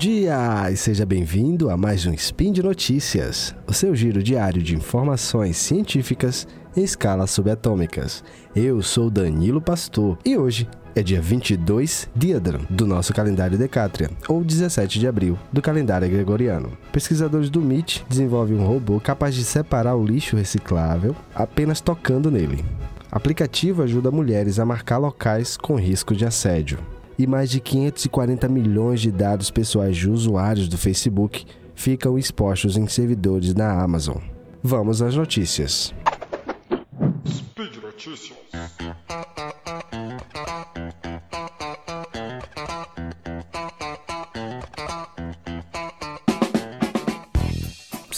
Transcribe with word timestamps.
dia! 0.00 0.70
E 0.72 0.78
seja 0.78 1.04
bem-vindo 1.04 1.68
a 1.68 1.76
mais 1.76 2.06
um 2.06 2.14
Spin 2.14 2.52
de 2.52 2.62
Notícias, 2.62 3.54
o 3.66 3.74
seu 3.74 3.94
giro 3.94 4.22
diário 4.22 4.62
de 4.62 4.74
informações 4.74 5.58
científicas 5.58 6.48
em 6.74 6.82
escalas 6.82 7.30
subatômicas. 7.30 8.24
Eu 8.56 8.80
sou 8.80 9.10
Danilo 9.10 9.60
Pastor 9.60 10.16
e 10.24 10.38
hoje 10.38 10.66
é 10.96 11.02
dia 11.02 11.20
22 11.20 12.08
Diadran 12.16 12.60
do 12.70 12.86
nosso 12.86 13.12
calendário 13.12 13.58
Decátria, 13.58 14.10
ou 14.26 14.42
17 14.42 14.98
de 14.98 15.06
abril 15.06 15.38
do 15.52 15.60
calendário 15.60 16.08
gregoriano. 16.08 16.72
Pesquisadores 16.90 17.50
do 17.50 17.60
MIT 17.60 18.06
desenvolvem 18.08 18.56
um 18.56 18.66
robô 18.66 18.98
capaz 19.00 19.34
de 19.34 19.44
separar 19.44 19.96
o 19.96 20.06
lixo 20.06 20.34
reciclável 20.34 21.14
apenas 21.34 21.78
tocando 21.82 22.30
nele. 22.30 22.64
O 23.12 23.16
aplicativo 23.18 23.82
ajuda 23.82 24.10
mulheres 24.10 24.58
a 24.58 24.64
marcar 24.64 24.96
locais 24.96 25.58
com 25.58 25.74
risco 25.74 26.16
de 26.16 26.24
assédio 26.24 26.78
e 27.20 27.26
mais 27.26 27.50
de 27.50 27.60
540 27.60 28.48
milhões 28.48 28.98
de 28.98 29.10
dados 29.10 29.50
pessoais 29.50 29.94
de 29.94 30.08
usuários 30.08 30.68
do 30.68 30.78
Facebook 30.78 31.44
ficam 31.74 32.18
expostos 32.18 32.78
em 32.78 32.86
servidores 32.88 33.52
da 33.52 33.78
Amazon. 33.82 34.16
Vamos 34.62 35.02
às 35.02 35.14
notícias. 35.14 35.94
Speed 37.26 37.76
Notícias. 37.82 38.38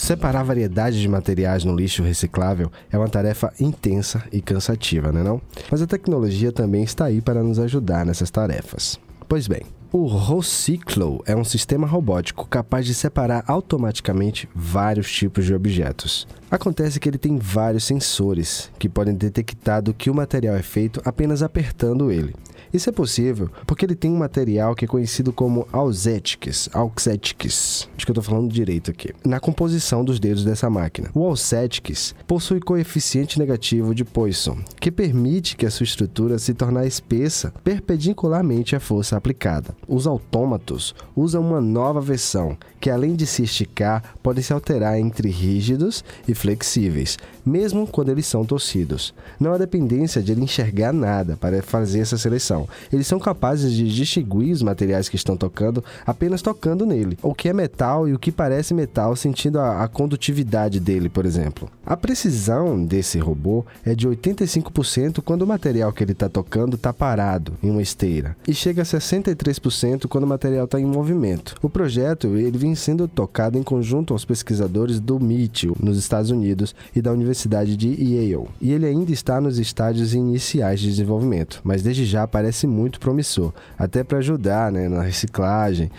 Separar 0.03 0.43
variedades 0.43 0.99
de 0.99 1.07
materiais 1.07 1.63
no 1.63 1.73
lixo 1.73 2.03
reciclável 2.03 2.69
é 2.91 2.97
uma 2.97 3.07
tarefa 3.07 3.53
intensa 3.57 4.21
e 4.33 4.41
cansativa, 4.41 5.13
não 5.13 5.21
é 5.21 5.23
não? 5.23 5.41
Mas 5.71 5.81
a 5.81 5.87
tecnologia 5.87 6.51
também 6.51 6.83
está 6.83 7.05
aí 7.05 7.21
para 7.21 7.41
nos 7.41 7.57
ajudar 7.57 8.05
nessas 8.05 8.29
tarefas. 8.29 8.99
Pois 9.29 9.47
bem, 9.47 9.61
o 9.93 10.07
Rociclo 10.07 11.21
é 11.23 11.35
um 11.35 11.43
sistema 11.43 11.85
robótico 11.85 12.47
capaz 12.47 12.83
de 12.83 12.95
separar 12.95 13.43
automaticamente 13.47 14.49
vários 14.55 15.11
tipos 15.11 15.45
de 15.45 15.53
objetos. 15.53 16.27
Acontece 16.49 16.99
que 16.99 17.07
ele 17.07 17.19
tem 17.19 17.37
vários 17.37 17.83
sensores 17.83 18.71
que 18.79 18.89
podem 18.89 19.13
detectar 19.13 19.83
do 19.83 19.93
que 19.93 20.09
o 20.09 20.15
material 20.15 20.55
é 20.55 20.63
feito 20.63 20.99
apenas 21.05 21.43
apertando 21.43 22.11
ele. 22.11 22.33
Isso 22.73 22.89
é 22.89 22.91
possível 22.91 23.51
porque 23.67 23.85
ele 23.85 23.93
tem 23.93 24.09
um 24.09 24.17
material 24.17 24.73
que 24.73 24.85
é 24.85 24.87
conhecido 24.87 25.31
como 25.31 25.67
auxetics, 25.71 26.67
auxetics, 26.73 27.87
acho 27.95 28.03
que 28.03 28.11
eu 28.11 28.13
estou 28.13 28.23
falando 28.23 28.51
direito 28.51 28.89
aqui, 28.89 29.13
na 29.23 29.39
composição 29.39 30.03
dos 30.03 30.19
dedos 30.19 30.43
dessa 30.43 30.71
máquina. 30.71 31.11
O 31.13 31.23
auxetics 31.23 32.15
possui 32.25 32.59
coeficiente 32.59 33.37
negativo 33.37 33.93
de 33.93 34.03
Poisson, 34.03 34.57
que 34.79 34.91
permite 34.91 35.55
que 35.55 35.67
a 35.67 35.71
sua 35.71 35.83
estrutura 35.83 36.39
se 36.39 36.55
torne 36.55 36.87
espessa 36.87 37.53
perpendicularmente 37.63 38.75
à 38.75 38.79
força 38.79 39.15
aplicada. 39.15 39.75
Os 39.87 40.07
autômatos 40.07 40.95
usam 41.15 41.41
uma 41.41 41.61
nova 41.61 42.01
versão 42.01 42.57
que, 42.79 42.89
além 42.89 43.15
de 43.15 43.25
se 43.25 43.43
esticar, 43.43 44.15
podem 44.21 44.43
se 44.43 44.51
alterar 44.51 44.99
entre 44.99 45.29
rígidos 45.29 46.03
e 46.27 46.33
flexíveis, 46.33 47.17
mesmo 47.45 47.87
quando 47.87 48.09
eles 48.09 48.25
são 48.25 48.45
torcidos. 48.45 49.13
Não 49.39 49.53
há 49.53 49.57
dependência 49.57 50.21
de 50.21 50.31
ele 50.31 50.43
enxergar 50.43 50.91
nada 50.91 51.37
para 51.37 51.61
fazer 51.61 51.99
essa 51.99 52.17
seleção. 52.17 52.67
Eles 52.91 53.07
são 53.07 53.19
capazes 53.19 53.73
de 53.73 53.87
distinguir 53.93 54.51
os 54.51 54.61
materiais 54.61 55.07
que 55.07 55.15
estão 55.15 55.37
tocando 55.37 55.83
apenas 56.05 56.41
tocando 56.41 56.85
nele. 56.85 57.17
O 57.21 57.33
que 57.33 57.49
é 57.49 57.53
metal 57.53 58.07
e 58.07 58.13
o 58.13 58.19
que 58.19 58.31
parece 58.31 58.73
metal, 58.73 59.15
sentindo 59.15 59.59
a, 59.59 59.83
a 59.83 59.87
condutividade 59.87 60.79
dele, 60.79 61.09
por 61.09 61.25
exemplo. 61.25 61.69
A 61.85 61.95
precisão 61.95 62.83
desse 62.83 63.17
robô 63.17 63.65
é 63.85 63.95
de 63.95 64.07
85% 64.07 65.21
quando 65.21 65.43
o 65.43 65.47
material 65.47 65.91
que 65.91 66.03
ele 66.03 66.11
está 66.11 66.29
tocando 66.29 66.75
está 66.75 66.93
parado 66.93 67.53
em 67.61 67.69
uma 67.69 67.81
esteira 67.81 68.35
e 68.47 68.53
chega 68.53 68.81
a 68.81 68.85
63% 68.85 69.72
quando 70.07 70.23
o 70.23 70.27
material 70.27 70.65
está 70.65 70.79
em 70.79 70.85
movimento. 70.85 71.55
O 71.61 71.69
projeto 71.69 72.35
ele 72.35 72.57
vem 72.57 72.75
sendo 72.75 73.07
tocado 73.07 73.57
em 73.57 73.63
conjunto 73.63 74.13
aos 74.13 74.25
pesquisadores 74.25 74.99
do 74.99 75.17
MIT 75.19 75.71
nos 75.79 75.97
Estados 75.97 76.31
Unidos 76.31 76.75
e 76.95 77.01
da 77.01 77.11
Universidade 77.11 77.75
de 77.75 77.89
Yale. 77.89 78.47
E 78.61 78.71
ele 78.71 78.85
ainda 78.85 79.11
está 79.11 79.39
nos 79.39 79.57
estágios 79.57 80.13
iniciais 80.13 80.79
de 80.79 80.87
desenvolvimento, 80.87 81.61
mas 81.63 81.81
desde 81.81 82.05
já 82.05 82.27
parece 82.27 82.67
muito 82.67 82.99
promissor, 82.99 83.53
até 83.77 84.03
para 84.03 84.19
ajudar 84.19 84.71
né, 84.71 84.87
na 84.87 85.01
reciclagem, 85.01 85.91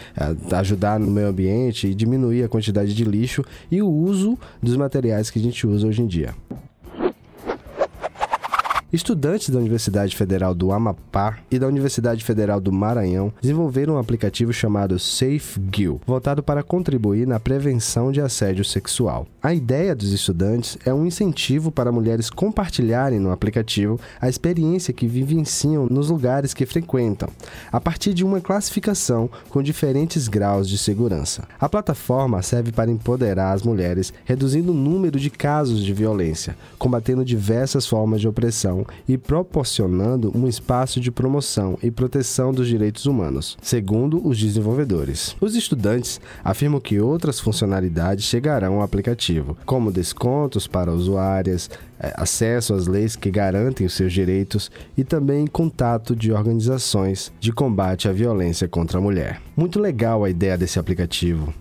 ajudar 0.53 0.99
no 0.99 1.11
meio 1.11 1.29
ambiente 1.29 1.87
e 1.87 1.95
diminuir 1.95 2.45
a 2.45 2.49
quantidade 2.49 2.95
de 2.95 3.05
lixo 3.05 3.45
e 3.71 3.83
o 3.83 3.89
uso 3.89 4.39
dos 4.63 4.77
materiais 4.77 5.31
que 5.31 5.39
a 5.39 5.43
gente 5.43 5.67
usa 5.67 5.87
hoje 5.87 6.03
em 6.03 6.07
dia. 6.07 6.35
Estudantes 8.95 9.51
da 9.51 9.59
Universidade 9.59 10.15
Federal 10.15 10.55
do 10.55 10.71
Amapá 10.71 11.39
e 11.51 11.59
da 11.59 11.67
Universidade 11.67 12.23
Federal 12.23 12.61
do 12.61 12.71
Maranhão 12.71 13.33
desenvolveram 13.43 13.95
um 13.95 13.99
aplicativo 13.99 14.53
chamado 14.53 15.01
SafeGill, 15.01 16.01
voltado 16.07 16.45
para 16.45 16.63
contribuir 16.63 17.27
na 17.27 17.41
prevenção 17.41 18.13
de 18.13 18.21
assédio 18.21 18.65
sexual. 18.65 19.27
A 19.43 19.53
ideia 19.53 19.97
dos 19.97 20.13
estudantes 20.13 20.79
é 20.87 20.95
um 20.95 21.05
incentivo 21.05 21.73
para 21.73 21.91
mulheres 21.91 22.31
compartilharem 22.31 23.19
no 23.19 23.33
aplicativo 23.33 23.99
a 24.21 24.29
experiência 24.29 24.95
que 24.95 25.09
vivenciam 25.09 25.89
nos 25.91 26.09
lugares 26.09 26.55
que 26.55 26.65
frequentam, 26.65 27.31
a 27.73 27.81
partir 27.81 28.15
de 28.15 28.25
uma 28.25 28.41
classificação 28.41 29.29
com 29.49 29.61
diferentes 29.61 30.29
graus 30.29 30.69
de 30.69 30.79
segurança. 30.79 31.49
A 31.59 31.69
plataforma 31.69 32.43
serve 32.43 32.71
para 32.71 32.93
empoderar 32.93 33.55
as 33.55 33.65
mulheres, 33.65 34.13
reduzindo 34.25 34.71
o 34.71 34.77
número 34.77 35.19
de 35.19 35.31
casos 35.31 35.83
de 35.83 35.93
violência, 35.93 36.57
combatendo 36.79 37.25
diversas 37.25 37.89
formas 37.89 38.21
de 38.21 38.29
opressão 38.29 38.84
e 39.09 39.17
proporcionando 39.17 40.33
um 40.35 40.47
espaço 40.47 41.01
de 41.01 41.11
promoção 41.11 41.79
e 41.83 41.91
proteção 41.91 42.53
dos 42.53 42.69
direitos 42.69 43.07
humanos, 43.07 43.57
segundo 43.63 44.27
os 44.27 44.39
desenvolvedores. 44.39 45.37
Os 45.41 45.55
estudantes 45.55 46.21
afirmam 46.43 46.81
que 46.81 47.01
outras 47.01 47.41
funcionalidades 47.41 48.25
chegarão 48.25 48.77
ao 48.77 48.83
aplicativo, 48.83 49.57
como 49.65 49.93
descontos 49.93 50.67
para 50.67 50.93
usuárias, 50.93 51.71
eh, 51.99 52.13
acesso 52.17 52.75
às 52.75 52.87
leis 52.87 53.17
que 53.17 53.31
garantem 53.31 53.87
os 53.87 53.95
seus 53.95 54.13
direitos 54.13 54.71
e 54.97 55.05
também 55.05 55.47
contato 55.47 56.15
de 56.15 56.33
organizações 56.33 57.33
de 57.41 57.53
combate 57.53 58.09
à 58.09 58.13
violência 58.13 58.69
contra 58.69 58.99
a 58.99 59.01
mulher. 59.01 59.41
Muito 59.57 59.79
legal 59.79 60.25
a 60.25 60.31
ideia 60.31 60.59
desse 60.59 60.79
aplicativo. 60.79 61.55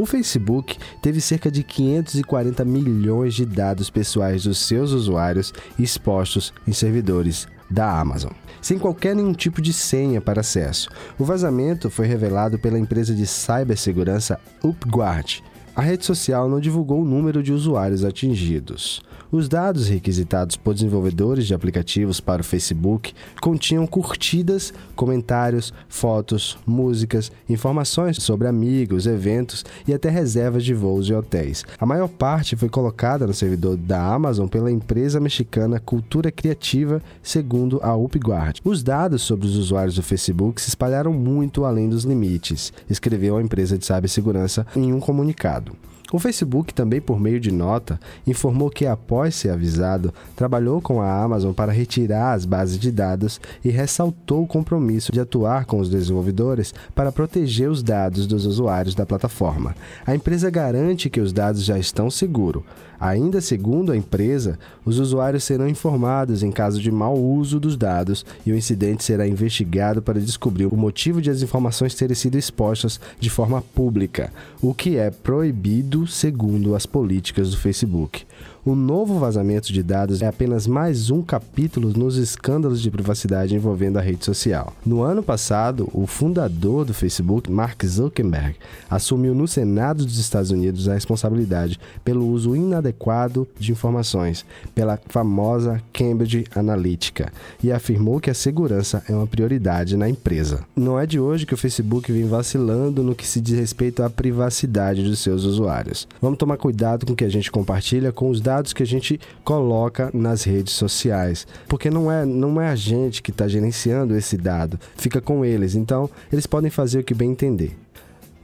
O 0.00 0.06
Facebook 0.06 0.78
teve 1.02 1.20
cerca 1.20 1.50
de 1.50 1.62
540 1.62 2.64
milhões 2.64 3.34
de 3.34 3.44
dados 3.44 3.90
pessoais 3.90 4.44
dos 4.44 4.58
seus 4.66 4.92
usuários 4.92 5.52
expostos 5.78 6.54
em 6.66 6.72
servidores 6.72 7.46
da 7.68 8.00
Amazon, 8.00 8.32
sem 8.62 8.78
qualquer 8.78 9.14
nenhum 9.14 9.34
tipo 9.34 9.60
de 9.60 9.74
senha 9.74 10.18
para 10.18 10.40
acesso. 10.40 10.88
O 11.18 11.24
vazamento 11.26 11.90
foi 11.90 12.06
revelado 12.06 12.58
pela 12.58 12.78
empresa 12.78 13.14
de 13.14 13.26
cibersegurança 13.26 14.40
UpGuard. 14.64 15.44
A 15.74 15.82
rede 15.82 16.04
social 16.04 16.48
não 16.48 16.58
divulgou 16.58 17.02
o 17.02 17.04
número 17.04 17.42
de 17.42 17.52
usuários 17.52 18.04
atingidos. 18.04 19.00
Os 19.32 19.48
dados 19.48 19.86
requisitados 19.86 20.56
por 20.56 20.74
desenvolvedores 20.74 21.46
de 21.46 21.54
aplicativos 21.54 22.20
para 22.20 22.42
o 22.42 22.44
Facebook 22.44 23.14
continham 23.40 23.86
curtidas, 23.86 24.74
comentários, 24.96 25.72
fotos, 25.88 26.58
músicas, 26.66 27.30
informações 27.48 28.20
sobre 28.20 28.48
amigos, 28.48 29.06
eventos 29.06 29.64
e 29.86 29.94
até 29.94 30.10
reservas 30.10 30.64
de 30.64 30.74
voos 30.74 31.08
e 31.08 31.14
hotéis. 31.14 31.64
A 31.78 31.86
maior 31.86 32.08
parte 32.08 32.56
foi 32.56 32.68
colocada 32.68 33.24
no 33.24 33.32
servidor 33.32 33.76
da 33.76 34.02
Amazon 34.02 34.48
pela 34.48 34.72
empresa 34.72 35.20
mexicana 35.20 35.78
Cultura 35.78 36.32
Criativa, 36.32 37.00
segundo 37.22 37.78
a 37.84 37.94
UpGuard. 37.94 38.60
Os 38.64 38.82
dados 38.82 39.22
sobre 39.22 39.46
os 39.46 39.56
usuários 39.56 39.94
do 39.94 40.02
Facebook 40.02 40.60
se 40.60 40.70
espalharam 40.70 41.12
muito 41.12 41.64
além 41.64 41.88
dos 41.88 42.02
limites, 42.02 42.72
escreveu 42.90 43.36
a 43.36 43.42
empresa 43.42 43.78
de 43.78 43.86
cibersegurança 43.86 44.66
em 44.74 44.92
um 44.92 44.98
comunicado. 44.98 45.59
Estado. 45.60 45.99
O 46.12 46.18
Facebook, 46.18 46.74
também 46.74 47.00
por 47.00 47.20
meio 47.20 47.38
de 47.38 47.52
nota, 47.52 48.00
informou 48.26 48.68
que, 48.68 48.84
após 48.84 49.34
ser 49.34 49.50
avisado, 49.50 50.12
trabalhou 50.34 50.80
com 50.80 51.00
a 51.00 51.22
Amazon 51.22 51.52
para 51.52 51.72
retirar 51.72 52.32
as 52.32 52.44
bases 52.44 52.78
de 52.78 52.90
dados 52.90 53.40
e 53.64 53.70
ressaltou 53.70 54.42
o 54.42 54.46
compromisso 54.46 55.12
de 55.12 55.20
atuar 55.20 55.66
com 55.66 55.78
os 55.78 55.88
desenvolvedores 55.88 56.74
para 56.94 57.12
proteger 57.12 57.70
os 57.70 57.82
dados 57.82 58.26
dos 58.26 58.44
usuários 58.44 58.94
da 58.94 59.06
plataforma. 59.06 59.74
A 60.04 60.14
empresa 60.14 60.50
garante 60.50 61.08
que 61.08 61.20
os 61.20 61.32
dados 61.32 61.64
já 61.64 61.78
estão 61.78 62.10
seguros. 62.10 62.64
Ainda 63.00 63.40
segundo 63.40 63.92
a 63.92 63.96
empresa, 63.96 64.58
os 64.84 64.98
usuários 64.98 65.44
serão 65.44 65.66
informados 65.66 66.42
em 66.42 66.52
caso 66.52 66.78
de 66.82 66.90
mau 66.90 67.16
uso 67.16 67.58
dos 67.58 67.74
dados 67.74 68.26
e 68.44 68.52
o 68.52 68.56
incidente 68.56 69.02
será 69.02 69.26
investigado 69.26 70.02
para 70.02 70.20
descobrir 70.20 70.66
o 70.66 70.76
motivo 70.76 71.22
de 71.22 71.30
as 71.30 71.40
informações 71.40 71.94
terem 71.94 72.14
sido 72.14 72.36
expostas 72.36 73.00
de 73.18 73.30
forma 73.30 73.62
pública, 73.62 74.30
o 74.60 74.74
que 74.74 74.98
é 74.98 75.10
proibido 75.10 75.99
segundo 76.06 76.74
as 76.74 76.86
políticas 76.86 77.50
do 77.50 77.56
Facebook. 77.56 78.24
O 78.62 78.74
novo 78.74 79.18
vazamento 79.18 79.72
de 79.72 79.82
dados 79.82 80.20
é 80.20 80.26
apenas 80.26 80.66
mais 80.66 81.10
um 81.10 81.22
capítulo 81.22 81.94
nos 81.96 82.18
escândalos 82.18 82.82
de 82.82 82.90
privacidade 82.90 83.54
envolvendo 83.54 83.96
a 83.96 84.02
rede 84.02 84.22
social. 84.22 84.74
No 84.84 85.00
ano 85.00 85.22
passado, 85.22 85.88
o 85.94 86.06
fundador 86.06 86.84
do 86.84 86.92
Facebook, 86.92 87.50
Mark 87.50 87.82
Zuckerberg, 87.82 88.56
assumiu 88.90 89.34
no 89.34 89.48
Senado 89.48 90.04
dos 90.04 90.18
Estados 90.18 90.50
Unidos 90.50 90.90
a 90.90 90.92
responsabilidade 90.92 91.80
pelo 92.04 92.28
uso 92.28 92.54
inadequado 92.54 93.48
de 93.58 93.72
informações 93.72 94.44
pela 94.74 95.00
famosa 95.08 95.80
Cambridge 95.90 96.44
Analytica 96.54 97.32
e 97.64 97.72
afirmou 97.72 98.20
que 98.20 98.28
a 98.28 98.34
segurança 98.34 99.02
é 99.08 99.14
uma 99.14 99.26
prioridade 99.26 99.96
na 99.96 100.06
empresa. 100.06 100.66
Não 100.76 101.00
é 101.00 101.06
de 101.06 101.18
hoje 101.18 101.46
que 101.46 101.54
o 101.54 101.58
Facebook 101.58 102.12
vem 102.12 102.28
vacilando 102.28 103.02
no 103.02 103.14
que 103.14 103.26
se 103.26 103.40
diz 103.40 103.58
respeito 103.58 104.02
à 104.02 104.10
privacidade 104.10 105.02
dos 105.02 105.20
seus 105.20 105.44
usuários. 105.44 106.06
Vamos 106.20 106.38
tomar 106.38 106.58
cuidado 106.58 107.06
com 107.06 107.14
o 107.14 107.16
que 107.16 107.24
a 107.24 107.30
gente 107.30 107.50
compartilha 107.50 108.12
com 108.12 108.28
os 108.28 108.38
dados 108.38 108.50
dados 108.60 108.72
que 108.72 108.82
a 108.82 108.86
gente 108.86 109.18
coloca 109.42 110.10
nas 110.12 110.44
redes 110.44 110.74
sociais, 110.74 111.46
porque 111.66 111.90
não 111.90 112.12
é 112.12 112.24
não 112.24 112.60
é 112.60 112.68
a 112.68 112.76
gente 112.76 113.22
que 113.22 113.30
está 113.30 113.48
gerenciando 113.48 114.16
esse 114.16 114.36
dado, 114.36 114.78
fica 114.96 115.20
com 115.20 115.44
eles. 115.44 115.74
Então 115.74 116.10
eles 116.30 116.46
podem 116.46 116.70
fazer 116.70 117.00
o 117.00 117.04
que 117.04 117.14
bem 117.14 117.30
entender. 117.30 117.76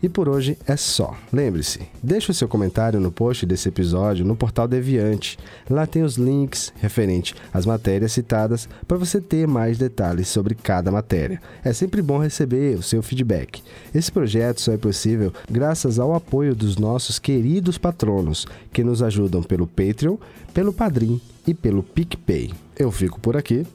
E 0.07 0.09
por 0.09 0.29
hoje 0.29 0.57
é 0.69 0.77
só. 0.77 1.17
Lembre-se, 1.33 1.81
deixe 2.01 2.31
o 2.31 2.35
seu 2.35 2.47
comentário 2.47 3.01
no 3.01 3.11
post 3.11 3.45
desse 3.45 3.69
episódio 3.69 4.25
no 4.25 4.37
portal 4.37 4.69
Deviante. 4.69 5.37
Lá 5.69 5.85
tem 5.85 6.05
os 6.05 6.15
links 6.15 6.73
referente 6.77 7.35
às 7.53 7.67
matérias 7.67 8.13
citadas 8.13 8.69
para 8.87 8.97
você 8.97 9.21
ter 9.21 9.49
mais 9.49 9.79
detalhes 9.79 10.29
sobre 10.29 10.55
cada 10.55 10.93
matéria. 10.93 11.43
É 11.65 11.73
sempre 11.73 12.01
bom 12.03 12.19
receber 12.19 12.79
o 12.79 12.85
seu 12.85 13.03
feedback. 13.03 13.65
Esse 13.93 14.13
projeto 14.13 14.61
só 14.61 14.75
é 14.75 14.77
possível 14.77 15.33
graças 15.51 15.99
ao 15.99 16.15
apoio 16.15 16.55
dos 16.55 16.77
nossos 16.77 17.19
queridos 17.19 17.77
patronos 17.77 18.47
que 18.73 18.85
nos 18.85 19.03
ajudam 19.03 19.43
pelo 19.43 19.67
Patreon, 19.67 20.19
pelo 20.55 20.73
Padrim 20.73 21.21
e 21.45 21.53
pelo 21.53 21.83
PicPay. 21.83 22.55
Eu 22.79 22.93
fico 22.93 23.19
por 23.19 23.37
aqui. 23.37 23.67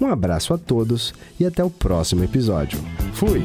Um 0.00 0.08
abraço 0.08 0.52
a 0.52 0.58
todos 0.58 1.14
e 1.38 1.46
até 1.46 1.62
o 1.62 1.70
próximo 1.70 2.24
episódio. 2.24 2.80
Fui! 3.12 3.44